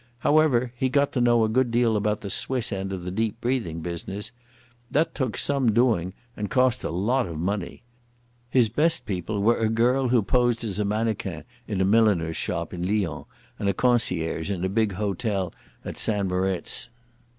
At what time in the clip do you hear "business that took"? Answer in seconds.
3.81-5.37